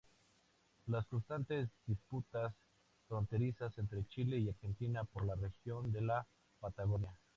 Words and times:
Las 0.87 1.05
constantes 1.05 1.69
disputas 1.85 2.55
fronterizas 3.07 3.77
entre 3.77 4.03
Chile 4.07 4.39
y 4.39 4.49
Argentina 4.49 5.03
por 5.03 5.27
la 5.27 5.35
región 5.35 5.91
de 5.91 6.01
la 6.01 6.27
Patagonia. 6.59 7.15